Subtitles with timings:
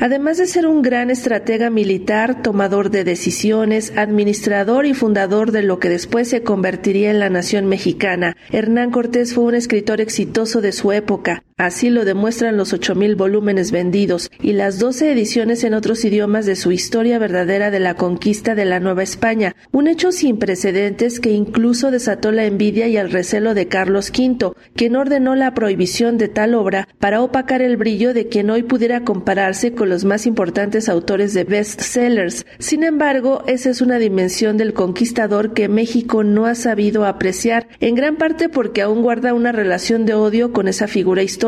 [0.00, 5.80] Además de ser un gran estratega militar, tomador de decisiones, administrador y fundador de lo
[5.80, 10.70] que después se convertiría en la nación mexicana, Hernán Cortés fue un escritor exitoso de
[10.70, 11.42] su época.
[11.58, 16.54] Así lo demuestran los 8.000 volúmenes vendidos y las 12 ediciones en otros idiomas de
[16.54, 21.32] su historia verdadera de la conquista de la Nueva España, un hecho sin precedentes que
[21.32, 26.28] incluso desató la envidia y el recelo de Carlos V, quien ordenó la prohibición de
[26.28, 30.88] tal obra para opacar el brillo de quien hoy pudiera compararse con los más importantes
[30.88, 32.46] autores de bestsellers.
[32.60, 37.96] Sin embargo, esa es una dimensión del conquistador que México no ha sabido apreciar, en
[37.96, 41.47] gran parte porque aún guarda una relación de odio con esa figura histórica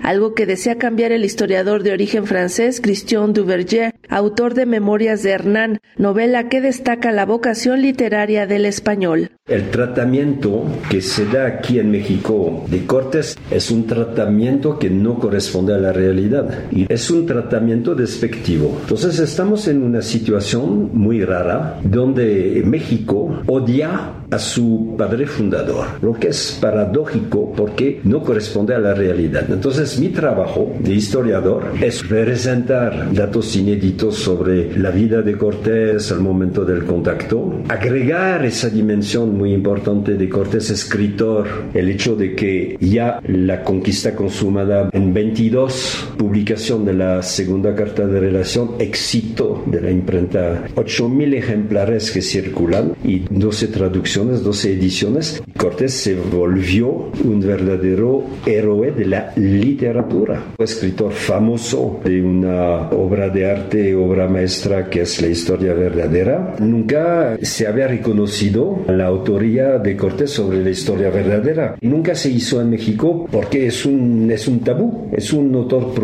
[0.00, 5.30] algo que desea cambiar el historiador de origen francés Christian Duverger, autor de Memorias de
[5.30, 9.30] Hernán, novela que destaca la vocación literaria del español.
[9.46, 15.18] El tratamiento que se da aquí en México de Cortés es un tratamiento que no
[15.18, 18.78] corresponde a la realidad y es un tratamiento despectivo.
[18.82, 26.12] Entonces estamos en una situación muy rara donde México odia a su padre fundador, lo
[26.12, 29.46] que es paradójico porque no corresponde a la realidad.
[29.50, 36.20] Entonces mi trabajo de historiador es presentar datos inéditos sobre la vida de Cortés al
[36.20, 42.76] momento del contacto, agregar esa dimensión muy importante de Cortés escritor, el hecho de que
[42.80, 49.80] ya la conquista consumada en 22 publicación de la segunda carta de relación, éxito de
[49.80, 55.42] la imprenta, 8.000 ejemplares que circulan y 12 traducciones, 12 ediciones.
[55.56, 63.50] Cortés se volvió un verdadero héroe de la literatura, escritor famoso de una obra de
[63.50, 66.54] arte, obra maestra que es la historia verdadera.
[66.60, 71.76] Nunca se había reconocido la autoridad de Cortés sobre la historia verdadera.
[71.80, 75.94] Nunca se hizo en México porque es un, es un tabú, es un autor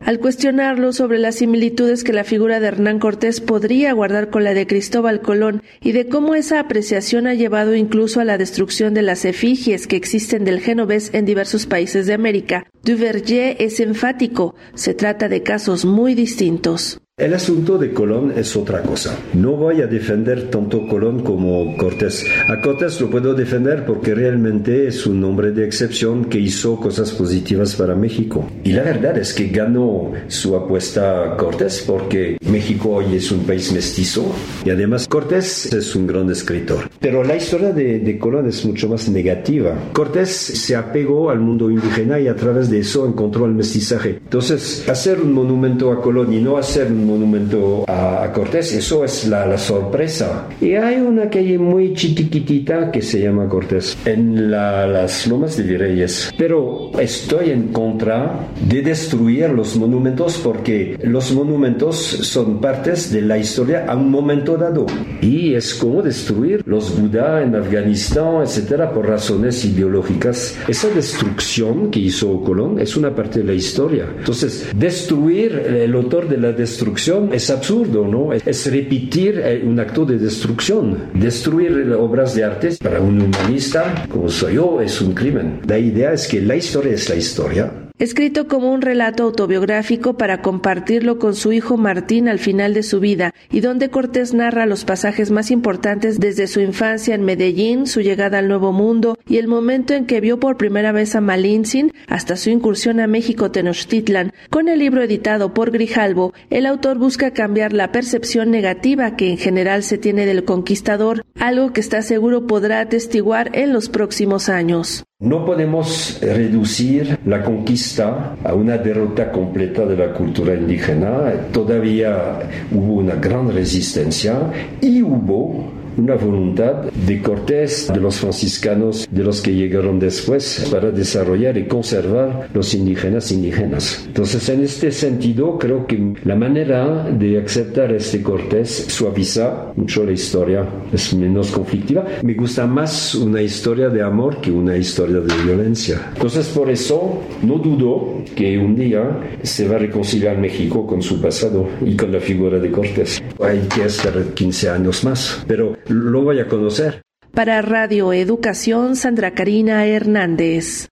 [0.00, 4.52] Al cuestionarlo sobre las similitudes que la figura de Hernán Cortés podría guardar con la
[4.52, 9.02] de Cristóbal Colón y de cómo esa apreciación ha llevado incluso a la destrucción de
[9.02, 14.94] las efigies que existen del genovés en diversos países de América, Duverger es enfático, se
[14.94, 17.00] trata de casos muy distintos.
[17.16, 19.16] El asunto de Colón es otra cosa.
[19.34, 22.26] No voy a defender tanto Colón como Cortés.
[22.48, 27.12] A Cortés lo puedo defender porque realmente es un hombre de excepción que hizo cosas
[27.12, 28.50] positivas para México.
[28.64, 33.72] Y la verdad es que ganó su apuesta Cortés porque México hoy es un país
[33.72, 36.90] mestizo y además Cortés es un gran escritor.
[36.98, 39.72] Pero la historia de, de Colón es mucho más negativa.
[39.92, 44.18] Cortés se apegó al mundo indígena y a través de eso encontró el mestizaje.
[44.24, 49.28] Entonces, hacer un monumento a Colón y no hacer un monumento a, Cortés, eso es
[49.28, 50.48] la, sorpresa.
[50.60, 56.32] Y hay una calle muy chiquitita que se llama Cortés, en las lomas de Virreyes.
[56.36, 63.38] Pero estoy en contra de destruir los monumentos porque los monumentos son partes de la
[63.38, 64.86] historia a un momento dado.
[65.20, 70.56] Y es como destruir los Buda en Afganistán, etcétera, por razones ideológicas.
[70.66, 74.06] Esa destrucción que hizo Colón es una parte de la historia.
[74.18, 76.93] Entonces, destruir el autor de la destrucción
[77.32, 78.32] es absurdo, ¿no?
[78.32, 81.10] Es repetir eh, un acto de destrucción.
[81.14, 85.60] Destruir obras de arte para un humanista como soy yo es un crimen.
[85.66, 90.42] La idea es que la historia es la historia escrito como un relato autobiográfico para
[90.42, 94.84] compartirlo con su hijo Martín al final de su vida, y donde Cortés narra los
[94.84, 99.46] pasajes más importantes desde su infancia en Medellín, su llegada al Nuevo Mundo y el
[99.46, 104.32] momento en que vio por primera vez a Malintzin hasta su incursión a México Tenochtitlan.
[104.50, 109.38] Con el libro editado por Grijalbo, el autor busca cambiar la percepción negativa que en
[109.38, 115.04] general se tiene del conquistador, algo que está seguro podrá atestiguar en los próximos años.
[115.20, 121.32] No podemos reducir la conquista a una derrota completa de la cultura indígena.
[121.52, 122.40] Todavía
[122.72, 129.40] hubo una gran resistencia y hubo una voluntad de Cortés, de los franciscanos, de los
[129.40, 134.04] que llegaron después, para desarrollar y conservar los indígenas indígenas.
[134.06, 140.12] Entonces, en este sentido, creo que la manera de aceptar este Cortés suaviza mucho la
[140.12, 142.04] historia, es menos conflictiva.
[142.22, 146.10] Me gusta más una historia de amor que una historia de violencia.
[146.14, 151.20] Entonces, por eso, no dudo que un día se va a reconciliar México con su
[151.20, 153.22] pasado y con la figura de Cortés.
[153.40, 157.02] Hay que estar 15 años más, pero lo voy a conocer.
[157.32, 160.88] Para Radio Educación, Sandra Karina Hernández.